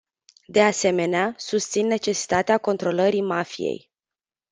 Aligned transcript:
De 0.47 0.61
asemenea, 0.61 1.33
susțin 1.37 1.87
necesitatea 1.87 2.57
controlării 2.57 3.21
mafiei. 3.21 3.91